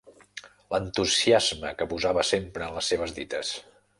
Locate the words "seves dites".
2.95-3.55